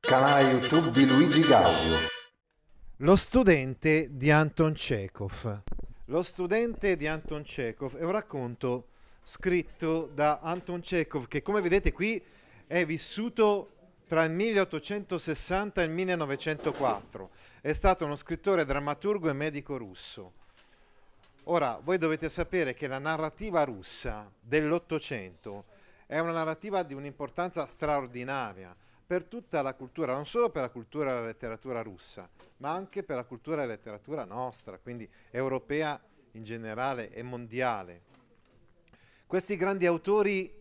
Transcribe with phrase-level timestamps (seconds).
[0.00, 1.96] Canale YouTube di Luigi Gaudio.
[2.98, 5.62] Lo studente di Anton Chekhov.
[6.06, 8.88] Lo studente di Anton Chekhov è un racconto
[9.22, 12.22] scritto da Anton Chekhov che come vedete qui
[12.66, 13.72] è vissuto
[14.06, 17.30] tra il 1860 e il 1904.
[17.60, 20.32] È stato uno scrittore, drammaturgo e medico russo.
[21.44, 25.64] Ora, voi dovete sapere che la narrativa russa dell'Ottocento
[26.06, 28.74] è una narrativa di un'importanza straordinaria
[29.08, 32.28] per tutta la cultura, non solo per la cultura e la letteratura russa,
[32.58, 35.98] ma anche per la cultura e la letteratura nostra, quindi europea
[36.32, 38.02] in generale e mondiale.
[39.26, 40.54] Questi grandi autori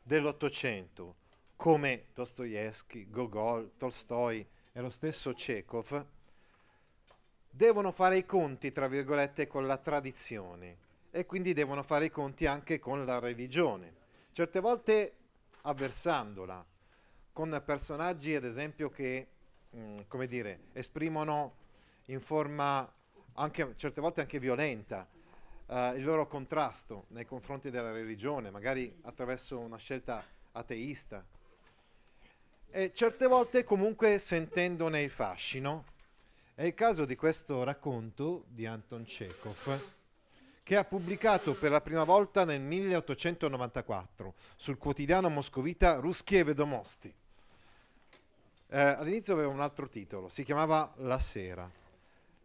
[0.00, 1.16] dell'Ottocento,
[1.56, 6.06] come Dostoevsky, Gogol, Tolstoi e lo stesso Chekhov,
[7.50, 10.76] devono fare i conti, tra virgolette, con la tradizione
[11.10, 13.92] e quindi devono fare i conti anche con la religione,
[14.30, 15.14] certe volte
[15.62, 16.64] avversandola,
[17.32, 19.26] con personaggi ad esempio che,
[19.70, 21.54] mh, mm, come dire, esprimono
[22.06, 22.90] in forma
[23.34, 25.08] anche, certe volte anche violenta
[25.66, 31.24] uh, il loro contrasto nei confronti della religione, magari attraverso una scelta ateista.
[32.70, 35.84] E certe volte comunque sentendone il fascino.
[36.54, 39.98] È il caso di questo racconto di Anton Chekhov
[40.62, 47.12] che ha pubblicato per la prima volta nel 1894 sul quotidiano moscovita Ruskие Vedomosti.
[48.72, 51.68] Eh, all'inizio aveva un altro titolo, si chiamava La sera.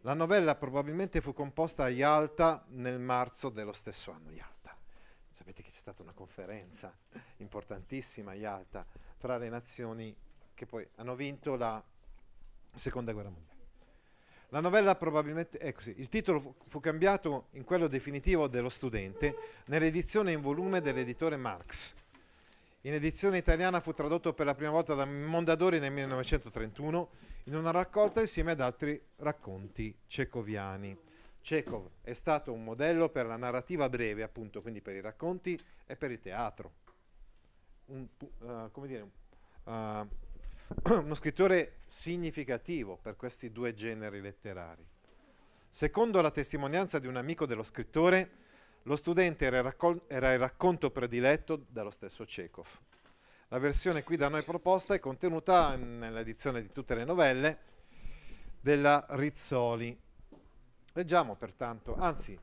[0.00, 4.32] La novella probabilmente fu composta a Yalta nel marzo dello stesso anno.
[4.32, 4.76] Yalta.
[5.30, 6.92] Sapete che c'è stata una conferenza
[7.36, 8.84] importantissima a Yalta
[9.18, 10.14] tra le nazioni
[10.52, 11.80] che poi hanno vinto la
[12.74, 13.54] seconda guerra mondiale.
[14.48, 15.94] La novella probabilmente è così.
[15.96, 21.94] Il titolo fu, fu cambiato in quello definitivo dello studente nell'edizione in volume dell'editore Marx
[22.82, 27.10] in edizione italiana fu tradotto per la prima volta da Mondadori nel 1931
[27.44, 30.96] in una raccolta insieme ad altri racconti cecoviani.
[31.40, 35.96] Chekhov è stato un modello per la narrativa breve, appunto, quindi per i racconti e
[35.96, 36.72] per il teatro.
[37.86, 39.10] Un, uh, dire,
[39.64, 39.70] uh,
[40.90, 44.84] uno scrittore significativo per questi due generi letterari.
[45.68, 48.30] Secondo la testimonianza di un amico dello scrittore,
[48.86, 52.66] lo studente era il, raccol- era il racconto prediletto dallo stesso Chekhov.
[53.48, 57.58] La versione qui da noi proposta è contenuta nell'edizione di tutte le novelle
[58.60, 59.96] della Rizzoli.
[60.92, 62.38] Leggiamo pertanto, anzi,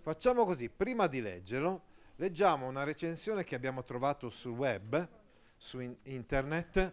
[0.00, 1.82] facciamo così, prima di leggerlo,
[2.16, 5.08] leggiamo una recensione che abbiamo trovato sul web,
[5.56, 6.92] su in- internet,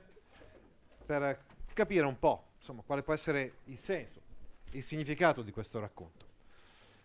[1.06, 4.22] per capire un po' insomma, quale può essere il senso,
[4.72, 6.31] il significato di questo racconto.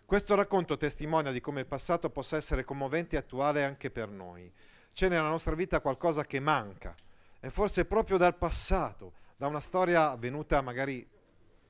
[0.06, 4.48] Questo racconto testimonia di come il passato possa essere commovente e attuale anche per noi.
[4.94, 6.94] C'è nella nostra vita qualcosa che manca
[7.40, 11.04] e forse proprio dal passato, da una storia avvenuta magari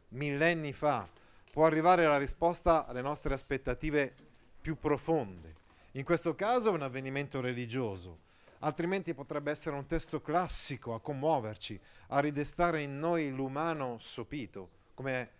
[0.09, 1.09] millenni fa,
[1.51, 4.15] può arrivare la risposta alle nostre aspettative
[4.61, 5.55] più profonde.
[5.93, 8.19] In questo caso è un avvenimento religioso,
[8.59, 15.36] altrimenti potrebbe essere un testo classico a commuoverci, a ridestare in noi l'umano sopito, come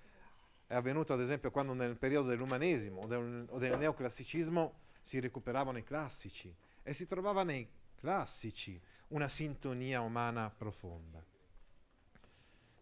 [0.67, 5.79] è avvenuto ad esempio quando nel periodo dell'umanesimo o del, o del neoclassicismo si recuperavano
[5.79, 6.53] i classici
[6.83, 11.23] e si trovava nei classici una sintonia umana profonda.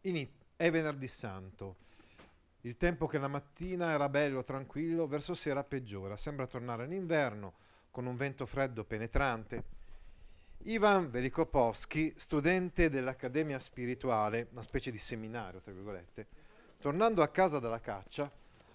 [0.03, 1.77] In, è venerdì santo.
[2.63, 6.17] Il tempo che la mattina era bello, tranquillo, verso sera peggiora.
[6.17, 7.55] Sembra tornare l'inverno,
[7.91, 9.65] con un vento freddo penetrante.
[10.65, 16.27] Ivan Velikopovsky, studente dell'Accademia Spirituale, una specie di seminario, tra virgolette,
[16.85, 18.31] Tornando a casa dalla caccia,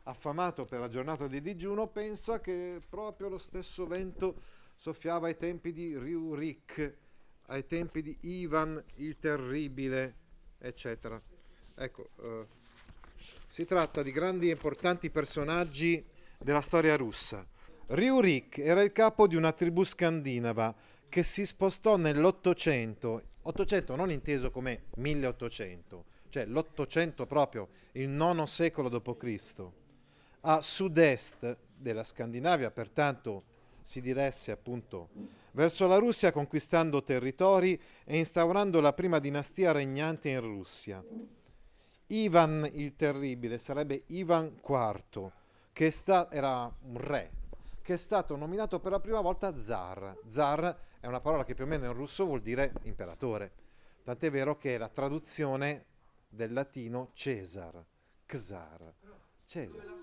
[0.06, 4.42] affamato per la giornata di digiuno, pensa che proprio lo stesso vento
[4.74, 6.98] soffiava ai tempi di Riurik,
[7.50, 10.16] ai tempi di Ivan il Terribile,
[10.58, 11.22] eccetera.
[11.76, 12.48] Ecco, eh,
[13.48, 16.04] si tratta di grandi e importanti personaggi
[16.40, 17.46] della storia russa.
[17.90, 20.74] Riurik era il capo di una tribù scandinava
[21.08, 28.90] che si spostò nell'Ottocento, 800 non inteso come 1800, cioè l'Ottocento proprio, il IX secolo
[28.90, 29.66] d.C.,
[30.42, 33.44] a sud-est della Scandinavia, pertanto
[33.82, 35.10] si diresse appunto
[35.52, 41.04] verso la Russia conquistando territori e instaurando la prima dinastia regnante in Russia.
[42.08, 45.32] Ivan il Terribile sarebbe Ivan IV,
[45.72, 47.32] che sta, era un re,
[47.82, 50.18] che è stato nominato per la prima volta zar.
[50.28, 53.52] Zar è una parola che più o meno in russo vuol dire imperatore,
[54.04, 55.86] tant'è vero che la traduzione
[56.30, 57.84] del latino Cesar,
[58.26, 58.94] Czar.
[59.44, 59.98] Cesare.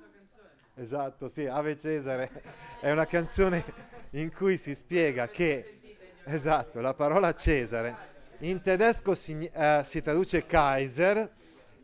[0.75, 2.43] Esatto, sì, Ave Cesare
[2.81, 3.65] è una canzone
[4.11, 10.45] in cui si spiega che, esatto, la parola Cesare in tedesco si, eh, si traduce
[10.45, 11.33] Kaiser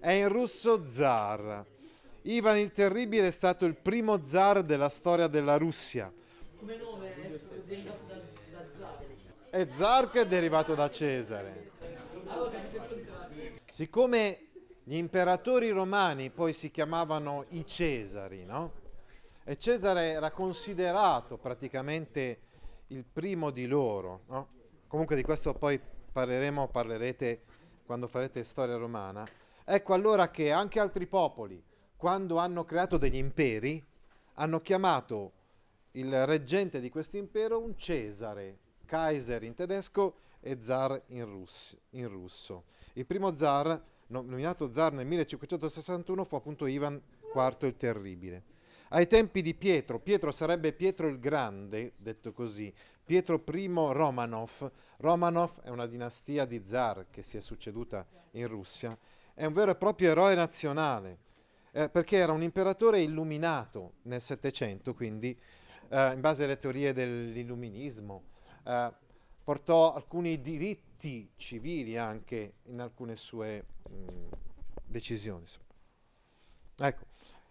[0.01, 1.65] e in russo zar.
[2.23, 6.13] Ivan il Terribile è stato il primo zar della storia della Russia.
[6.59, 7.29] Come nome è
[7.65, 9.05] derivato da, da zar.
[9.51, 11.71] E zar che è derivato da Cesare.
[11.79, 12.92] Contrario.
[13.73, 14.49] Siccome
[14.85, 18.71] gli imperatori romani poi si chiamavano i Cesari, no?
[19.45, 22.41] E Cesare era considerato praticamente
[22.89, 24.49] il primo di loro, no?
[24.87, 25.81] Comunque di questo poi
[26.13, 27.45] parleremo, parlerete
[27.87, 29.27] quando farete storia romana.
[29.65, 31.65] Ecco allora che anche altri popoli,
[31.97, 33.83] quando hanno creato degli imperi,
[34.35, 35.33] hanno chiamato
[35.93, 42.09] il reggente di questo impero un Cesare, Kaiser in tedesco e zar in, russ- in
[42.09, 42.65] russo.
[42.95, 47.01] Il primo zar, nominato zar nel 1561, fu appunto Ivan
[47.35, 48.43] IV il Terribile.
[48.91, 52.71] Ai tempi di Pietro, Pietro sarebbe Pietro il Grande, detto così,
[53.03, 54.71] Pietro I Romanov.
[54.99, 58.97] Romanov è una dinastia di zar che si è succeduta in Russia.
[59.33, 61.19] È un vero e proprio eroe nazionale,
[61.73, 65.35] eh, perché era un imperatore illuminato nel Settecento, quindi
[65.89, 68.25] eh, in base alle teorie dell'illuminismo.
[68.65, 68.93] Eh,
[69.43, 74.29] portò alcuni diritti civili anche in alcune sue mh,
[74.85, 75.45] decisioni.
[76.79, 77.05] Ecco,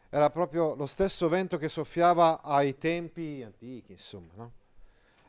[0.09, 4.51] era proprio lo stesso vento che soffiava ai tempi antichi, insomma, no?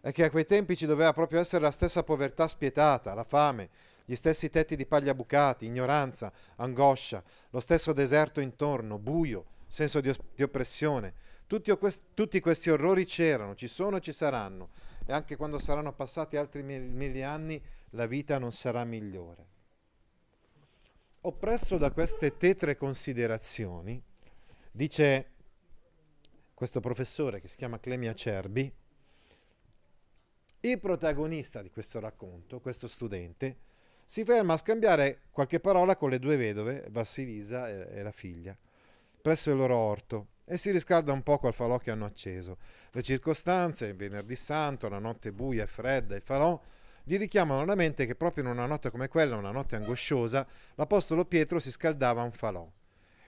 [0.01, 3.71] E che a quei tempi ci doveva proprio essere la stessa povertà spietata, la fame,
[4.05, 10.09] gli stessi tetti di paglia bucati, ignoranza, angoscia, lo stesso deserto intorno, buio, senso di,
[10.09, 11.15] os- di oppressione.
[11.47, 14.71] Tutti, quest- tutti, questi orrori c'erano, ci sono e ci saranno.
[15.05, 19.47] E anche quando saranno passati altri mille anni, la vita non sarà migliore.
[21.23, 24.03] Oppresso da queste tetre considerazioni,
[24.75, 25.27] Dice
[26.55, 28.73] questo professore che si chiama Clemia Cerbi,
[30.61, 33.59] il protagonista di questo racconto, questo studente,
[34.07, 38.57] si ferma a scambiare qualche parola con le due vedove, Vassilisa e, e la figlia,
[39.21, 42.59] presso il loro orto e si riscalda un poco al falò che hanno acceso.
[42.91, 46.61] Le circostanze, il venerdì santo, la notte buia e fredda, il falò,
[47.05, 51.25] gli richiamano alla mente che proprio in una notte come quella, una notte angosciosa, l'Apostolo
[51.25, 52.71] Pietro si scaldava un falò.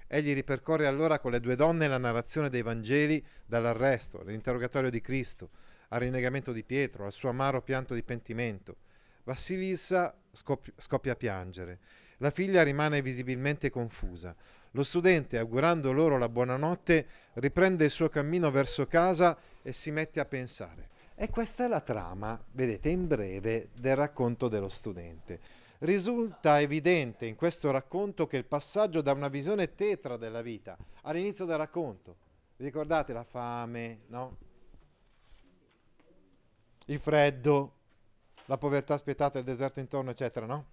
[0.07, 5.51] Egli ripercorre allora con le due donne la narrazione dei Vangeli dall'arresto, all'interrogatorio di Cristo,
[5.89, 8.77] al rinnegamento di Pietro, al suo amaro pianto di pentimento.
[9.25, 11.79] Vassilissa scoppia a piangere.
[12.19, 14.37] La figlia rimane visibilmente confusa.
[14.77, 20.19] Lo studente, augurando loro la buonanotte, riprende il suo cammino verso casa e si mette
[20.19, 20.91] a pensare.
[21.15, 25.39] E questa è la trama, vedete, in breve, del racconto dello studente.
[25.79, 31.45] Risulta evidente in questo racconto che il passaggio da una visione tetra della vita all'inizio
[31.45, 32.17] del racconto,
[32.57, 34.37] ricordate la fame, no?
[36.87, 37.73] Il freddo,
[38.47, 40.67] la povertà spietata, il deserto intorno, eccetera, no?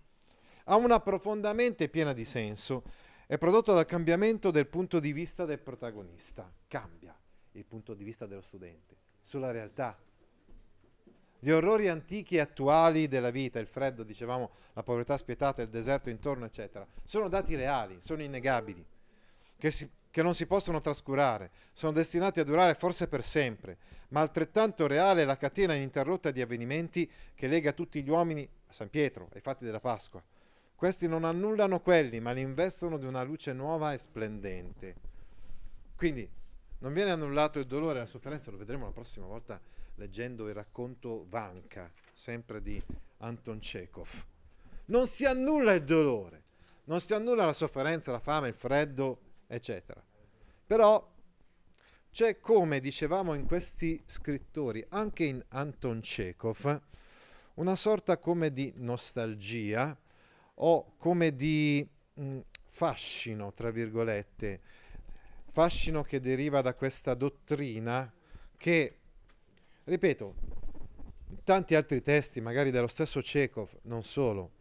[0.66, 2.84] Ha una profondamente piena di senso,
[3.32, 6.52] è prodotto dal cambiamento del punto di vista del protagonista.
[6.68, 7.18] Cambia
[7.54, 9.98] il punto di vista dello studente sulla realtà
[11.40, 16.10] gli orrori antichi e attuali della vita, il freddo, dicevamo, la povertà spietata, il deserto
[16.10, 18.86] intorno, eccetera, sono dati reali, sono innegabili,
[19.58, 23.78] che, si, che non si possono trascurare, sono destinati a durare forse per sempre,
[24.10, 28.74] ma altrettanto reale è la catena ininterrotta di avvenimenti che lega tutti gli uomini a
[28.74, 30.22] San Pietro, ai fatti della Pasqua.
[30.82, 34.96] Questi non annullano quelli, ma li investono di una luce nuova e splendente.
[35.96, 36.28] Quindi
[36.80, 39.62] non viene annullato il dolore e la sofferenza, lo vedremo la prossima volta
[39.94, 42.82] leggendo il racconto Vanka, sempre di
[43.20, 44.26] Anton Chekhov.
[44.86, 46.42] Non si annulla il dolore,
[46.86, 50.04] non si annulla la sofferenza, la fame, il freddo, eccetera.
[50.66, 51.14] Però
[52.10, 56.82] c'è, come dicevamo in questi scrittori, anche in Anton Chekhov,
[57.54, 59.96] una sorta come di nostalgia
[60.64, 64.60] o come di mh, fascino, tra virgolette,
[65.52, 68.12] fascino che deriva da questa dottrina
[68.58, 68.98] che,
[69.84, 70.36] ripeto,
[71.30, 74.52] in tanti altri testi, magari dello stesso Chekhov, non solo,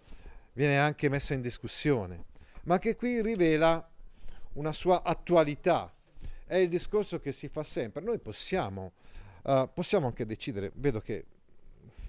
[0.54, 2.24] viene anche messa in discussione,
[2.64, 3.88] ma che qui rivela
[4.54, 5.92] una sua attualità.
[6.44, 8.02] È il discorso che si fa sempre.
[8.02, 8.92] Noi possiamo,
[9.42, 11.24] uh, possiamo anche decidere, vedo che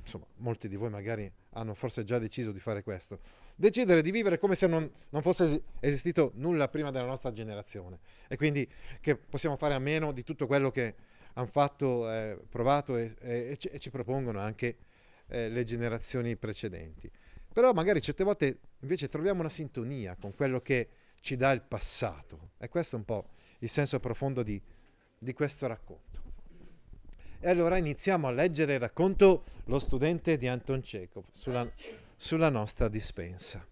[0.01, 3.19] insomma, molti di voi magari hanno forse già deciso di fare questo,
[3.62, 8.36] decidere di vivere come se non, non fosse esistito nulla prima della nostra generazione e
[8.36, 8.68] quindi
[9.00, 10.96] che possiamo fare a meno di tutto quello che
[11.34, 14.77] hanno fatto, eh, provato e, e, e, ci propongono anche
[15.27, 17.10] eh, le generazioni precedenti.
[17.53, 20.89] Però magari certe volte invece troviamo una sintonia con quello che
[21.22, 24.60] ci dà il passato e questo è un po' il senso profondo di,
[25.18, 26.20] di questo racconto.
[27.39, 31.70] E allora iniziamo a leggere il racconto Lo studente di Anton Chekhov sulla,
[32.22, 33.68] sulla nostra dispensa.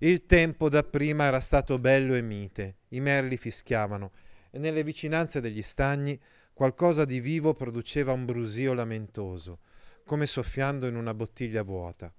[0.00, 4.12] Il tempo dapprima era stato bello e mite, i merli fischiavano
[4.50, 6.20] e nelle vicinanze degli stagni
[6.52, 9.60] qualcosa di vivo produceva un brusio lamentoso,
[10.04, 12.12] come soffiando in una bottiglia vuota.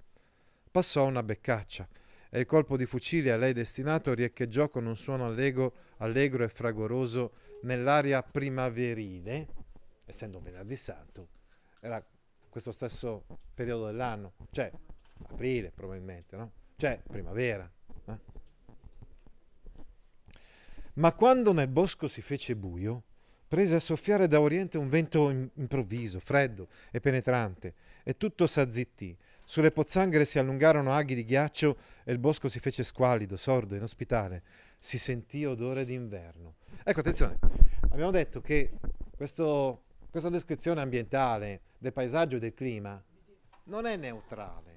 [0.72, 1.88] Passò una beccaccia
[2.32, 6.50] e il colpo di fucile a lei destinato riecheggiò con un suono allegro, allegro e
[6.50, 9.48] fragoroso nell'aria primaverile,
[10.08, 11.28] essendo venerdì santo,
[11.80, 12.04] era
[12.50, 14.72] questo stesso periodo dell'anno, cioè
[15.28, 16.52] aprile probabilmente, no?
[16.76, 17.70] Cioè primavera.
[18.06, 18.18] Eh?
[20.96, 23.04] Ma quando nel bosco si fece buio,
[23.48, 29.16] prese a soffiare da oriente un vento improvviso, freddo e penetrante, e tutto s'azzittì.
[29.46, 34.44] Sulle pozzanghere si allungarono aghi di ghiaccio e il bosco si fece squallido, sordo, inospitale.
[34.80, 36.56] Si sentì odore d'inverno.
[36.84, 37.38] Ecco, attenzione,
[37.90, 38.72] abbiamo detto che
[39.16, 43.04] questo, questa descrizione ambientale del paesaggio e del clima
[43.66, 44.73] non è neutrale.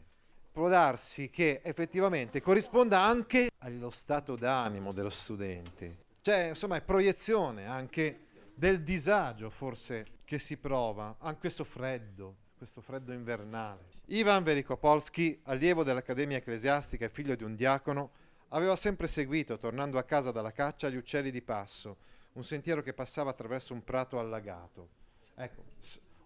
[0.56, 6.04] Può darsi che effettivamente corrisponda anche allo stato d'animo dello studente.
[6.22, 8.20] Cioè, insomma, è proiezione anche
[8.54, 13.84] del disagio forse che si prova, anche questo freddo, questo freddo invernale.
[14.06, 18.12] Ivan Velikopolsky, allievo dell'Accademia Ecclesiastica e figlio di un diacono,
[18.48, 21.98] aveva sempre seguito, tornando a casa dalla caccia, gli uccelli di passo,
[22.32, 24.88] un sentiero che passava attraverso un prato allagato.
[25.34, 25.64] Ecco,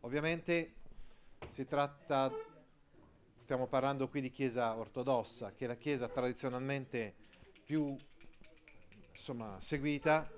[0.03, 0.75] ovviamente
[1.49, 2.33] si tratta,
[3.51, 7.13] stiamo parlando qui di Chiesa ortodossa, che è la Chiesa tradizionalmente
[7.65, 7.97] più
[9.11, 10.31] insomma, seguita.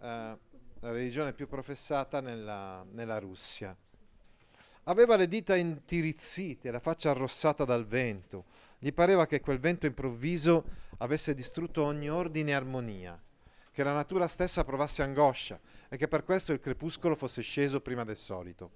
[0.00, 0.38] Eh,
[0.80, 3.76] la religione più professata nella, nella Russia.
[4.84, 8.46] Aveva le dita intirizzite, la faccia arrossata dal vento.
[8.78, 10.64] Gli pareva che quel vento improvviso
[11.00, 13.22] avesse distrutto ogni ordine e armonia,
[13.70, 18.04] che la natura stessa provasse angoscia e che per questo il crepuscolo fosse sceso prima
[18.04, 18.70] del solito.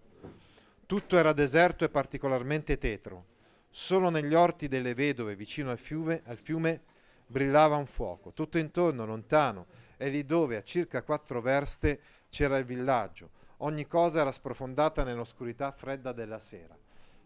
[0.84, 3.31] Tutto era deserto e particolarmente tetro.
[3.74, 6.82] Solo negli orti delle vedove, vicino al fiume, al fiume
[7.26, 8.34] brillava un fuoco.
[8.34, 11.98] Tutto intorno, lontano, e lì dove, a circa quattro verste,
[12.28, 13.30] c'era il villaggio.
[13.58, 16.76] Ogni cosa era sprofondata nell'oscurità fredda della sera.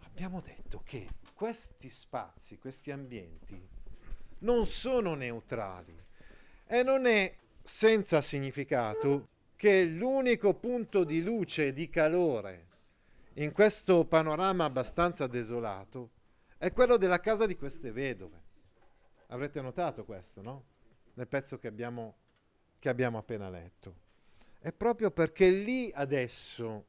[0.04, 3.60] Abbiamo detto che questi spazi, questi ambienti,
[4.38, 6.00] non sono neutrali
[6.64, 12.66] e non è senza significato che l'unico punto di luce e di calore
[13.34, 16.10] in questo panorama abbastanza desolato
[16.58, 18.42] è quello della casa di queste vedove.
[19.28, 20.64] Avrete notato questo, no?
[21.14, 22.16] Nel pezzo che abbiamo
[22.78, 24.04] che abbiamo appena letto.
[24.60, 26.86] È proprio perché lì adesso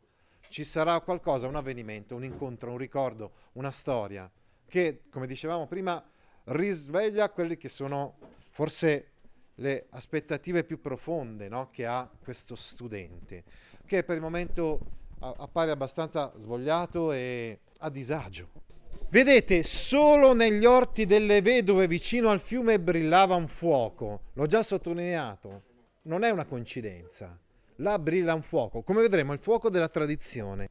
[0.47, 4.29] ci sarà qualcosa, un avvenimento, un incontro, un ricordo, una storia
[4.67, 6.03] che, come dicevamo prima,
[6.45, 8.17] risveglia quelle che sono
[8.51, 9.11] forse
[9.55, 11.69] le aspettative più profonde no?
[11.71, 13.43] che ha questo studente,
[13.85, 14.79] che per il momento
[15.19, 18.65] appare abbastanza svogliato e a disagio.
[19.09, 25.63] Vedete, solo negli orti delle vedove vicino al fiume brillava un fuoco, l'ho già sottolineato
[26.07, 27.37] non è una coincidenza.
[27.77, 30.69] Là brilla un fuoco, come vedremo il fuoco della tradizione.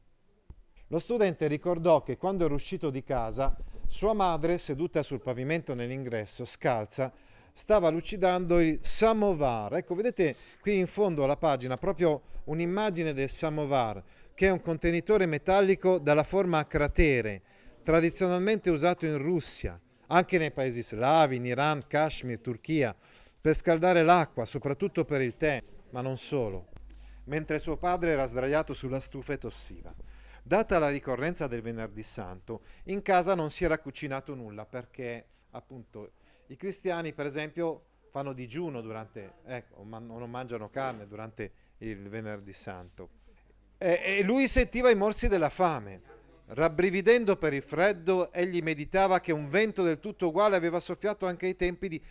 [0.87, 3.55] Lo studente ricordò che quando era uscito di casa,
[3.87, 7.11] sua madre, seduta sul pavimento nell'ingresso, scalza,
[7.53, 9.75] stava lucidando il samovar.
[9.75, 14.03] Ecco, vedete qui in fondo alla pagina proprio un'immagine del samovar,
[14.33, 17.41] che è un contenitore metallico dalla forma a cratere,
[17.87, 22.93] tradizionalmente usato in Russia, anche nei paesi slavi, in Iran, Kashmir, Turchia
[23.39, 26.67] per scaldare l'acqua, soprattutto per il tè, ma non solo,
[27.27, 29.95] mentre suo padre era sdraiato sulla stufa e tossiva.
[30.43, 36.11] Data la ricorrenza del venerdì santo, in casa non si era cucinato nulla perché appunto
[36.47, 43.11] i cristiani per esempio fanno digiuno durante, ecco, non mangiano carne durante il venerdì santo.
[43.77, 46.15] E, e lui sentiva i morsi della fame.
[46.49, 51.45] Rabbrividendo per il freddo, egli meditava che un vento del tutto uguale aveva soffiato anche
[51.45, 52.01] ai tempi di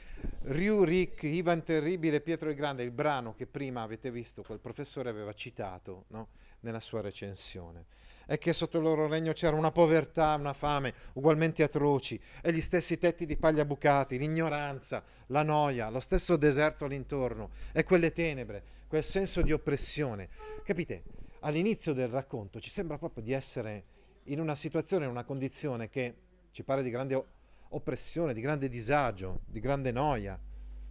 [0.42, 5.32] Riurik, Ivan Terribile, Pietro il Grande, il brano che prima avete visto, quel professore aveva
[5.32, 6.28] citato no?
[6.60, 7.86] nella sua recensione.
[8.26, 12.60] E che sotto il loro regno c'era una povertà, una fame ugualmente atroci, e gli
[12.60, 18.62] stessi tetti di paglia bucati, l'ignoranza, la noia, lo stesso deserto all'intorno, e quelle tenebre,
[18.86, 20.28] quel senso di oppressione.
[20.62, 21.04] Capite?
[21.40, 23.84] All'inizio del racconto ci sembra proprio di essere
[24.26, 26.14] in una situazione, in una condizione che
[26.50, 27.22] ci pare di grande
[27.68, 30.38] oppressione, di grande disagio, di grande noia,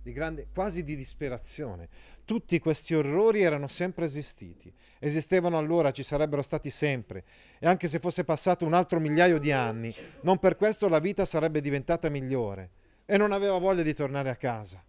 [0.02, 1.90] di grande, quasi di disperazione.
[2.26, 7.24] Tutti questi orrori erano sempre esistiti, esistevano allora, ci sarebbero stati sempre,
[7.60, 11.26] e anche se fosse passato un altro migliaio di anni, non per questo la vita
[11.26, 12.70] sarebbe diventata migliore,
[13.06, 14.84] e non aveva voglia di tornare a casa.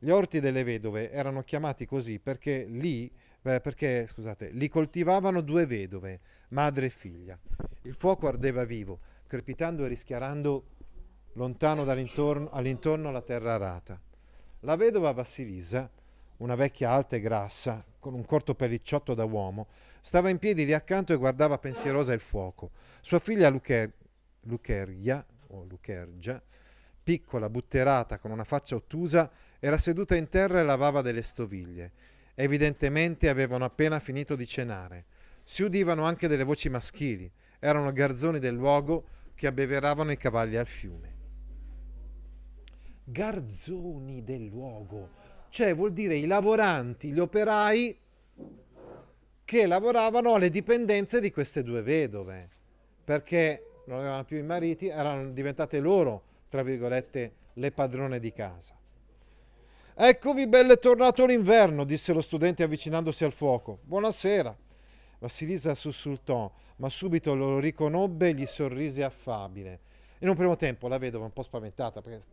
[0.00, 3.10] Gli orti delle vedove erano chiamati così perché lì,
[3.48, 7.38] beh, perché, scusate, li coltivavano due vedove, madre e figlia.
[7.82, 10.64] Il fuoco ardeva vivo, crepitando e rischiarando
[11.32, 13.98] lontano all'intorno la terra arata.
[14.60, 15.90] La vedova Vassilisa,
[16.38, 19.68] una vecchia alta e grassa, con un corto pellicciotto da uomo,
[20.00, 22.72] stava in piedi lì accanto e guardava pensierosa il fuoco.
[23.00, 23.92] Sua figlia Lucher-
[24.42, 26.42] Lucheria, o Luchergia,
[27.02, 31.92] piccola, butterata, con una faccia ottusa, era seduta in terra e lavava delle stoviglie.
[32.40, 35.06] Evidentemente avevano appena finito di cenare.
[35.42, 37.28] Si udivano anche delle voci maschili.
[37.58, 41.16] Erano garzoni del luogo che abbeveravano i cavalli al fiume.
[43.02, 45.10] Garzoni del luogo,
[45.48, 47.98] cioè vuol dire i lavoranti, gli operai
[49.44, 52.48] che lavoravano alle dipendenze di queste due vedove,
[53.02, 58.77] perché non avevano più i mariti, erano diventate loro, tra virgolette, le padrone di casa.
[60.00, 63.80] Eccovi belle, è tornato l'inverno, disse lo studente avvicinandosi al fuoco.
[63.82, 64.56] Buonasera.
[65.18, 69.80] Vassilisa sussultò, ma subito lo riconobbe e gli sorrise affabile.
[70.20, 72.24] In un primo tempo la vedova un po' spaventata perché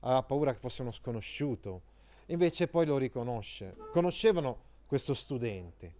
[0.00, 1.82] aveva paura che fosse uno sconosciuto.
[2.26, 3.76] Invece poi lo riconosce.
[3.92, 5.92] Conoscevano questo studente.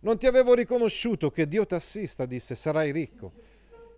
[0.00, 3.30] Non ti avevo riconosciuto, che Dio t'assista, disse, sarai ricco.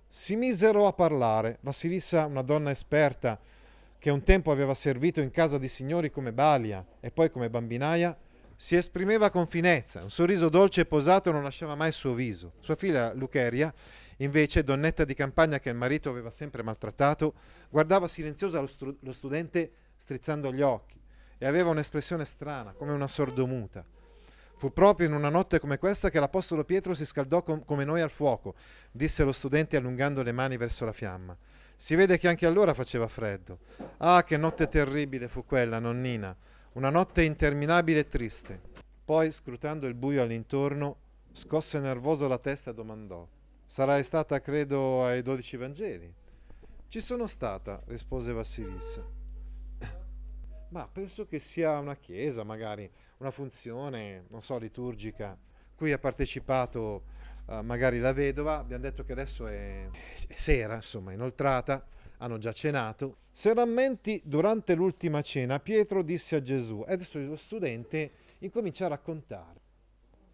[0.08, 1.58] Si misero a parlare.
[1.60, 3.38] Vassilissa, una donna esperta,
[3.98, 8.16] che un tempo aveva servito in casa di signori come Balia e poi come bambinaia,
[8.60, 12.54] si esprimeva con finezza, un sorriso dolce e posato non lasciava mai il suo viso.
[12.60, 13.72] Sua figlia Lucheria,
[14.16, 17.34] invece, donnetta di campagna che il marito aveva sempre maltrattato,
[17.68, 21.00] guardava silenziosa lo, stru- lo studente strizzando gli occhi
[21.38, 23.84] e aveva un'espressione strana, come una sordomuta.
[24.56, 28.00] Fu proprio in una notte come questa che l'Apostolo Pietro si scaldò com- come noi
[28.00, 28.56] al fuoco,
[28.90, 31.36] disse lo studente allungando le mani verso la fiamma.
[31.80, 33.60] Si vede che anche allora faceva freddo.
[33.98, 36.36] Ah, che notte terribile fu quella, nonnina.
[36.72, 38.60] Una notte interminabile e triste.
[39.04, 40.96] Poi, scrutando il buio all'intorno,
[41.30, 43.24] scosse nervoso la testa e domandò:
[43.64, 46.12] Sarai stata, credo, ai dodici Vangeli?
[46.88, 49.06] Ci sono stata, rispose Vassilissa.
[50.70, 55.38] Ma penso che sia una chiesa, magari, una funzione, non so, liturgica,
[55.76, 57.04] cui ha partecipato
[57.48, 61.84] uh, magari la vedova, abbiamo detto che adesso è, è sera, insomma, inoltrata,
[62.18, 63.18] hanno già cenato.
[63.30, 68.88] Se rammenti, durante l'ultima cena, Pietro disse a Gesù, e adesso lo studente incomincia a
[68.88, 69.60] raccontare.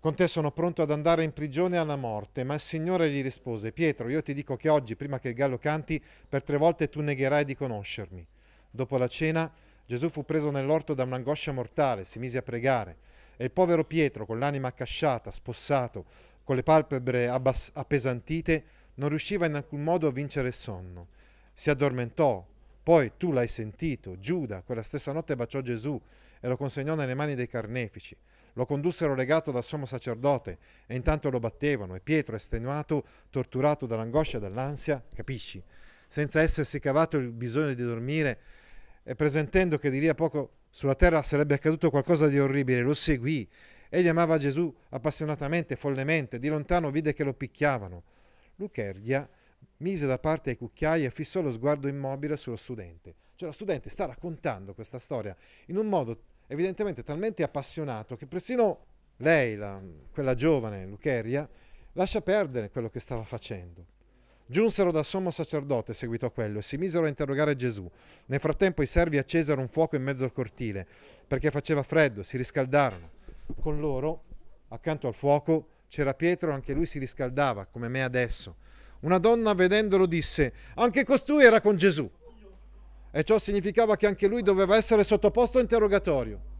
[0.01, 3.73] Con te sono pronto ad andare in prigione alla morte, ma il Signore gli rispose,
[3.73, 7.01] Pietro, io ti dico che oggi, prima che il gallo canti, per tre volte tu
[7.01, 8.27] negherai di conoscermi.
[8.71, 9.51] Dopo la cena,
[9.87, 12.99] Gesù fu preso nell'orto da un'angoscia mortale, si mise a pregare,
[13.37, 16.05] e il povero Pietro, con l'anima accasciata, spossato,
[16.45, 21.09] con le palpebre abbas- appesantite, non riusciva in alcun modo a vincere il sonno.
[21.53, 22.47] Si addormentò.
[22.83, 25.99] Poi tu l'hai sentito, Giuda, quella stessa notte baciò Gesù
[26.39, 28.15] e lo consegnò nelle mani dei carnefici.
[28.53, 34.37] Lo condussero legato dal sommo sacerdote e intanto lo battevano e Pietro, estenuato, torturato dall'angoscia
[34.37, 35.63] e dall'ansia, capisci,
[36.07, 38.39] senza essersi cavato il bisogno di dormire
[39.03, 42.95] e presentendo che di lì a poco sulla terra sarebbe accaduto qualcosa di orribile, lo
[42.95, 43.49] seguì
[43.95, 48.03] Egli amava Gesù appassionatamente, follemente, di lontano vide che lo picchiavano.
[48.57, 49.29] Luchergia
[49.77, 53.15] mise da parte i cucchiai e fissò lo sguardo immobile sullo studente.
[53.37, 58.87] Cioè lo studente sta raccontando questa storia in un modo evidentemente talmente appassionato che persino
[59.19, 59.81] lei, la,
[60.11, 61.49] quella giovane Lucheria,
[61.93, 63.87] lascia perdere quello che stava facendo.
[64.45, 67.89] Giunsero dal sommo sacerdote seguito a quello e si misero a interrogare Gesù.
[68.27, 70.85] Nel frattempo i servi accesero un fuoco in mezzo al cortile
[71.29, 73.14] perché faceva freddo, si riscaldarono.
[73.61, 74.25] Con loro,
[74.69, 78.57] accanto al fuoco, c'era Pietro, anche lui si riscaldava, come me adesso.
[79.01, 82.11] Una donna, vedendolo, disse, anche costui era con Gesù.
[83.11, 86.53] E ciò significava che anche lui doveva essere sottoposto a interrogatorio.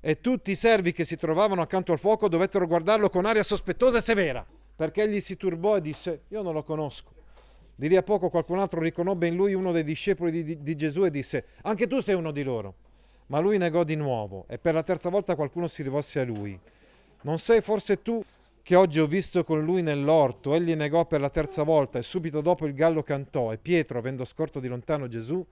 [0.00, 3.98] E tutti i servi che si trovavano accanto al fuoco dovettero guardarlo con aria sospettosa
[3.98, 4.46] e severa.
[4.76, 7.14] perché egli si turbò e disse, io non lo conosco.
[7.74, 10.76] Di lì a poco qualcun altro riconobbe in lui uno dei discepoli di, di, di
[10.76, 12.74] Gesù e disse, anche tu sei uno di loro.
[13.26, 16.58] Ma lui negò di nuovo e per la terza volta qualcuno si rivolse a lui.
[17.22, 18.22] Non sei forse tu
[18.62, 20.54] che oggi ho visto con lui nell'orto?
[20.54, 24.24] Egli negò per la terza volta e subito dopo il gallo cantò e Pietro, avendo
[24.24, 25.44] scorto di lontano Gesù,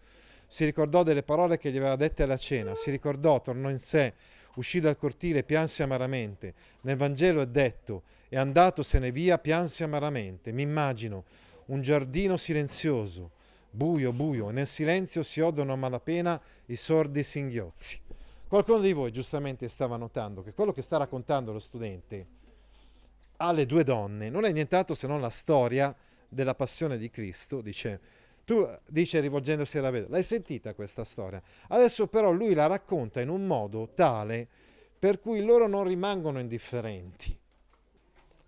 [0.47, 4.15] si ricordò delle parole che gli aveva dette alla cena, si ricordò, tornò in sé,
[4.57, 6.55] uscì dal cortile, pianse amaramente.
[6.83, 10.51] Nel Vangelo è detto, e andatosene via, pianse amaramente.
[10.51, 11.25] Mi immagino
[11.67, 13.31] un giardino silenzioso,
[13.75, 18.01] buio, buio, e nel silenzio si odono a malapena i sordi singhiozzi.
[18.47, 22.27] Qualcuno di voi giustamente stava notando che quello che sta raccontando lo studente
[23.39, 25.95] alle due donne non è nient'altro se non la storia
[26.29, 28.01] della passione di Cristo, dice
[28.45, 31.43] tu dice rivolgendosi alla vedova, l'hai sentita questa storia?
[31.69, 34.47] Adesso però lui la racconta in un modo tale
[34.99, 37.37] per cui loro non rimangono indifferenti.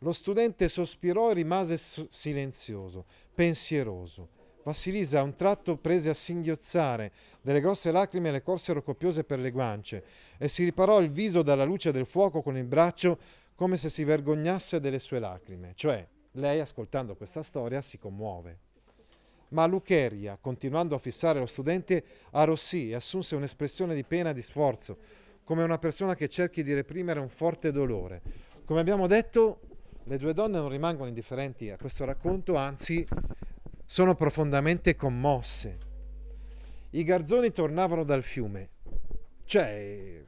[0.01, 4.29] Lo studente sospirò e rimase silenzioso, pensieroso.
[4.67, 9.53] Vassilisa a un tratto prese a singhiozzare, delle grosse lacrime le corsero copiose per le
[9.53, 10.03] guance
[10.39, 13.17] e si riparò il viso dalla luce del fuoco con il braccio
[13.55, 15.71] come se si vergognasse delle sue lacrime.
[15.77, 18.59] Cioè, lei ascoltando questa storia si commuove.
[19.51, 22.03] Ma Lucheria, continuando a fissare lo studente,
[22.33, 24.97] arrossì e assunse un'espressione di pena e di sforzo,
[25.45, 28.21] come una persona che cerchi di reprimere un forte dolore.
[28.65, 29.61] Come abbiamo detto,
[30.03, 33.07] le due donne non rimangono indifferenti a questo racconto, anzi
[33.87, 35.79] sono profondamente commosse.
[36.91, 38.71] I garzoni tornavano dal fiume,
[39.45, 40.23] cioè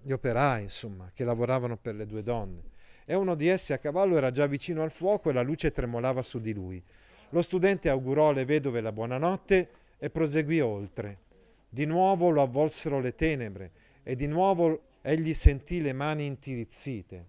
[0.00, 2.62] gli operai, insomma, che lavoravano per le due donne,
[3.04, 6.22] e uno di essi a cavallo era già vicino al fuoco e la luce tremolava
[6.22, 6.82] su di lui.
[7.30, 11.18] Lo studente augurò alle vedove la buonanotte e proseguì oltre.
[11.68, 13.70] Di nuovo lo avvolsero le tenebre
[14.02, 17.26] e di nuovo egli sentì le mani intirizzite.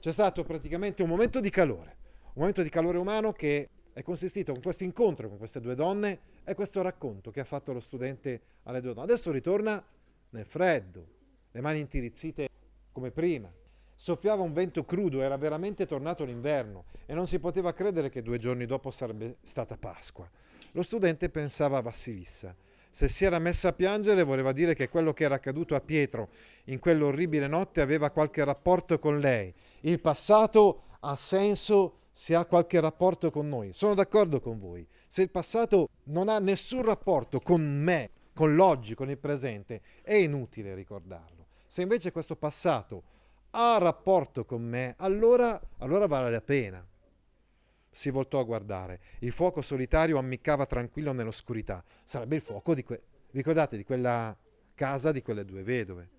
[0.00, 4.52] C'è stato praticamente un momento di calore, un momento di calore umano che è consistito
[4.52, 8.40] con questo incontro con queste due donne e questo racconto che ha fatto lo studente
[8.64, 9.10] alle due donne.
[9.10, 9.82] Adesso ritorna
[10.30, 11.06] nel freddo,
[11.52, 12.48] le mani intirizzite
[12.90, 13.50] come prima.
[13.94, 18.38] Soffiava un vento crudo, era veramente tornato l'inverno e non si poteva credere che due
[18.38, 20.28] giorni dopo sarebbe stata Pasqua.
[20.72, 22.54] Lo studente pensava a Vassilissa.
[22.90, 26.30] Se si era messa a piangere voleva dire che quello che era accaduto a Pietro
[26.64, 29.54] in quell'orribile notte aveva qualche rapporto con lei.
[29.82, 33.72] Il passato ha senso se ha qualche rapporto con noi.
[33.72, 34.86] Sono d'accordo con voi.
[35.08, 40.14] Se il passato non ha nessun rapporto con me, con l'oggi, con il presente, è
[40.14, 41.46] inutile ricordarlo.
[41.66, 43.02] Se invece questo passato
[43.50, 46.86] ha rapporto con me, allora, allora vale la pena.
[47.90, 49.00] Si voltò a guardare.
[49.18, 51.82] Il fuoco solitario ammiccava tranquillo nell'oscurità.
[52.04, 54.36] Sarebbe il fuoco di que- ricordate di quella
[54.74, 56.10] casa di quelle due vedove.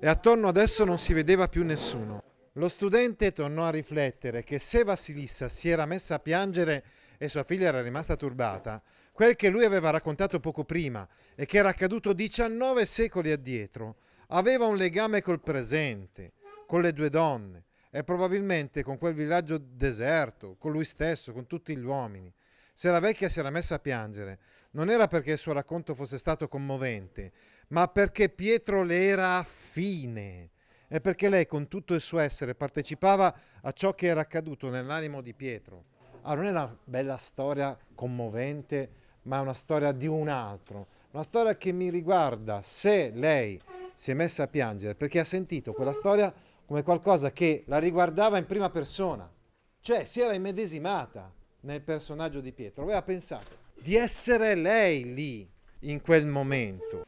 [0.00, 2.22] E attorno adesso non si vedeva più nessuno.
[2.56, 6.84] Lo studente tornò a riflettere che se Vassilissa si era messa a piangere
[7.18, 11.58] e sua figlia era rimasta turbata, quel che lui aveva raccontato poco prima e che
[11.58, 13.96] era accaduto 19 secoli addietro,
[14.28, 16.34] aveva un legame col presente
[16.68, 21.76] con le due donne e probabilmente con quel villaggio deserto, con lui stesso, con tutti
[21.76, 22.32] gli uomini.
[22.72, 24.38] Se la vecchia si era messa a piangere,
[24.72, 27.32] non era perché il suo racconto fosse stato commovente,
[27.68, 30.50] ma perché Pietro le era affine
[30.88, 35.20] e perché lei con tutto il suo essere partecipava a ciò che era accaduto nell'animo
[35.20, 35.84] di Pietro.
[36.22, 38.90] Ah, non è una bella storia commovente,
[39.22, 43.60] ma è una storia di un altro, una storia che mi riguarda se lei
[43.94, 46.32] si è messa a piangere perché ha sentito quella storia
[46.66, 49.30] come qualcosa che la riguardava in prima persona,
[49.80, 55.48] cioè si era immedesimata nel personaggio di Pietro, aveva pensato di essere lei lì
[55.80, 57.04] in quel momento.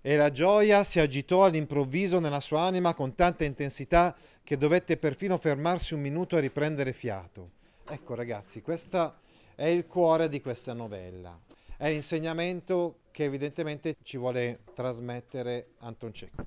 [0.00, 5.36] E la gioia si agitò all'improvviso nella sua anima con tanta intensità che dovette perfino
[5.38, 7.50] fermarsi un minuto a riprendere fiato.
[7.86, 9.16] Ecco ragazzi, questo
[9.56, 11.38] è il cuore di questa novella.
[11.76, 16.44] È l'insegnamento che evidentemente ci vuole trasmettere Anton Cecco.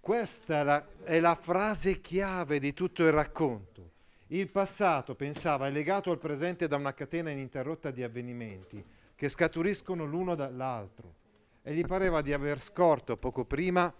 [0.00, 3.90] Questa è la, è la frase chiave di tutto il racconto.
[4.28, 10.04] Il passato, pensava, è legato al presente da una catena ininterrotta di avvenimenti che scaturiscono
[10.04, 11.18] l'uno dall'altro
[11.62, 13.92] e gli pareva di aver scorto poco prima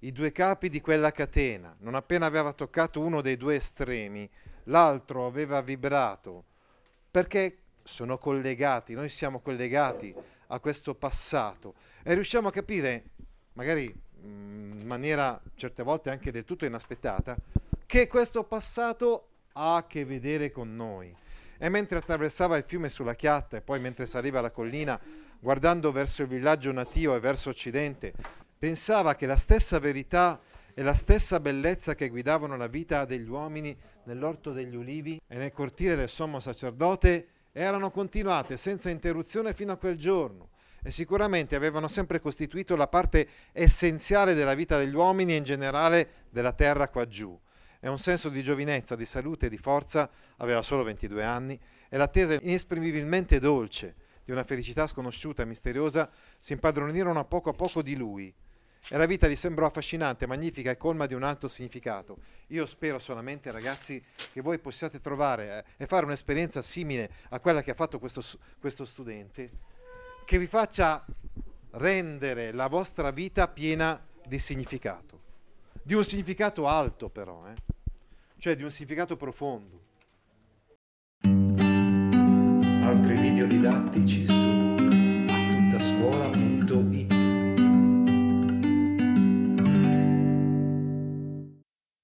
[0.00, 1.74] i due capi di quella catena.
[1.80, 4.28] Non appena aveva toccato uno dei due estremi,
[4.64, 6.44] l'altro aveva vibrato,
[7.10, 10.14] perché sono collegati, noi siamo collegati
[10.48, 13.04] a questo passato e riusciamo a capire,
[13.54, 17.36] magari in maniera certe volte anche del tutto inaspettata,
[17.86, 21.14] che questo passato ha a che vedere con noi.
[21.58, 25.00] E mentre attraversava il fiume sulla chiatta e poi mentre saliva la collina,
[25.40, 28.12] guardando verso il villaggio natio e verso occidente,
[28.58, 30.40] pensava che la stessa verità
[30.74, 35.52] e la stessa bellezza che guidavano la vita degli uomini nell'orto degli ulivi e nel
[35.52, 40.50] cortile del sommo sacerdote erano continuate senza interruzione fino a quel giorno
[40.82, 46.08] e sicuramente avevano sempre costituito la parte essenziale della vita degli uomini e in generale
[46.30, 47.36] della terra qua giù.
[47.80, 51.96] E un senso di giovinezza, di salute e di forza, aveva solo 22 anni, e
[51.96, 53.94] l'attesa inesprimibilmente dolce
[54.26, 58.34] di una felicità sconosciuta e misteriosa si impadronirono a poco a poco di lui.
[58.88, 62.18] E la vita gli sembrò affascinante, magnifica e colma di un alto significato.
[62.48, 67.62] Io spero solamente, ragazzi, che voi possiate trovare eh, e fare un'esperienza simile a quella
[67.62, 68.22] che ha fatto questo,
[68.58, 69.50] questo studente,
[70.24, 71.04] che vi faccia
[71.72, 75.22] rendere la vostra vita piena di significato.
[75.82, 77.54] Di un significato alto però, eh?
[78.38, 79.84] cioè di un significato profondo.
[82.86, 84.32] Altri video didattici su
[85.28, 87.15] attuttascuola.it